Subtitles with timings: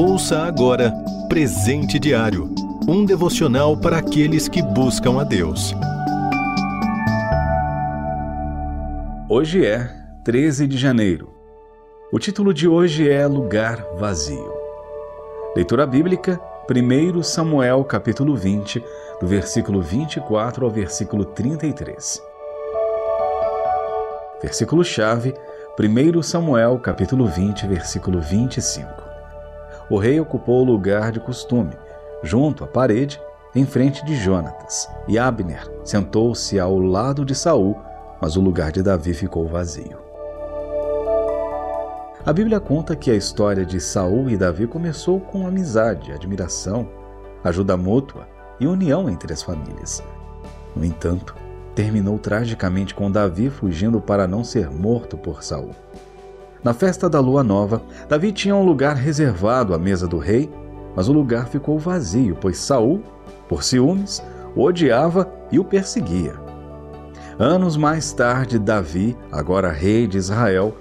[0.00, 0.94] Ouça agora
[1.28, 2.54] Presente Diário
[2.86, 5.74] um devocional para aqueles que buscam a Deus.
[9.28, 9.92] Hoje é
[10.22, 11.34] 13 de janeiro.
[12.12, 14.54] O título de hoje é Lugar Vazio.
[15.56, 16.40] Leitura bíblica,
[16.70, 18.80] 1 Samuel capítulo 20,
[19.20, 22.22] do versículo 24 ao versículo 33.
[24.40, 25.34] Versículo-chave,
[25.76, 29.07] 1 Samuel capítulo 20, versículo 25.
[29.90, 31.72] O rei ocupou o lugar de costume,
[32.22, 33.20] junto à parede,
[33.54, 37.76] em frente de Jonatas, e Abner sentou-se ao lado de Saul,
[38.20, 39.98] mas o lugar de Davi ficou vazio.
[42.26, 46.86] A Bíblia conta que a história de Saul e Davi começou com amizade, admiração,
[47.42, 48.28] ajuda mútua
[48.60, 50.02] e união entre as famílias.
[50.76, 51.34] No entanto,
[51.74, 55.70] terminou tragicamente com Davi fugindo para não ser morto por Saul.
[56.62, 60.50] Na festa da lua nova, Davi tinha um lugar reservado à mesa do rei,
[60.96, 63.02] mas o lugar ficou vazio, pois Saul,
[63.48, 64.22] por ciúmes,
[64.56, 66.34] o odiava e o perseguia.
[67.38, 70.74] Anos mais tarde, Davi, agora rei de Israel,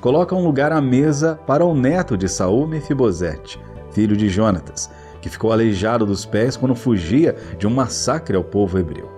[0.00, 3.58] coloca um lugar à mesa para o neto de Saul, Mefibosete,
[3.92, 4.90] filho de Jonatas,
[5.22, 9.10] que ficou aleijado dos pés quando fugia de um massacre ao povo hebreu.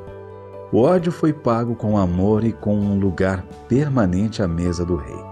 [0.71, 5.28] O ódio foi pago com amor e com um lugar permanente à mesa do rei.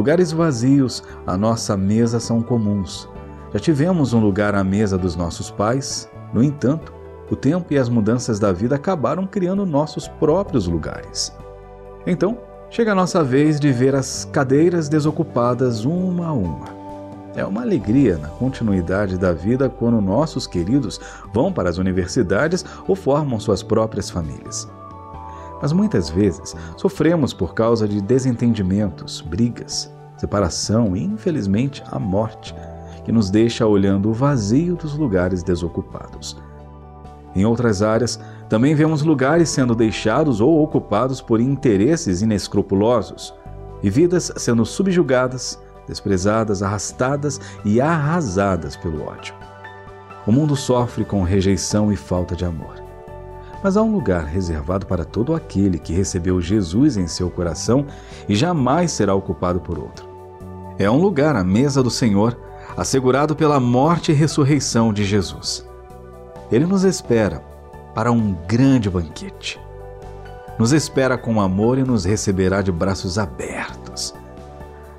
[0.00, 3.06] Lugares vazios à nossa mesa são comuns.
[3.52, 6.90] Já tivemos um lugar à mesa dos nossos pais, no entanto,
[7.30, 11.36] o tempo e as mudanças da vida acabaram criando nossos próprios lugares.
[12.06, 12.38] Então,
[12.70, 16.68] chega a nossa vez de ver as cadeiras desocupadas uma a uma.
[17.36, 20.98] É uma alegria na continuidade da vida quando nossos queridos
[21.30, 24.66] vão para as universidades ou formam suas próprias famílias.
[25.60, 32.54] Mas muitas vezes sofremos por causa de desentendimentos, brigas, separação e, infelizmente, a morte,
[33.04, 36.36] que nos deixa olhando o vazio dos lugares desocupados.
[37.34, 43.32] Em outras áreas, também vemos lugares sendo deixados ou ocupados por interesses inescrupulosos
[43.82, 45.58] e vidas sendo subjugadas
[45.90, 49.34] desprezadas, arrastadas e arrasadas pelo ódio.
[50.26, 52.89] O mundo sofre com rejeição e falta de amor.
[53.62, 57.86] Mas há um lugar reservado para todo aquele que recebeu Jesus em seu coração
[58.28, 60.08] e jamais será ocupado por outro.
[60.78, 62.38] É um lugar à mesa do Senhor,
[62.76, 65.66] assegurado pela morte e ressurreição de Jesus.
[66.50, 67.42] Ele nos espera
[67.94, 69.60] para um grande banquete.
[70.58, 74.14] Nos espera com amor e nos receberá de braços abertos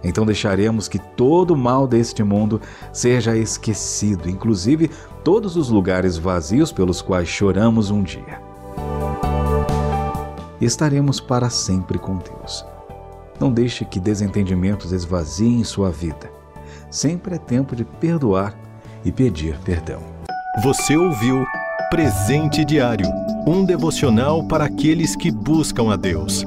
[0.03, 2.61] então deixaremos que todo o mal deste mundo
[2.91, 4.89] seja esquecido, inclusive
[5.23, 8.50] todos os lugares vazios pelos quais choramos um dia.
[10.61, 12.63] E estaremos para sempre com Deus.
[13.39, 16.31] Não deixe que desentendimentos esvaziem sua vida.
[16.89, 18.53] Sempre é tempo de perdoar
[19.03, 20.01] e pedir perdão.
[20.63, 21.43] Você ouviu
[21.89, 23.07] Presente Diário
[23.45, 26.45] um devocional para aqueles que buscam a Deus.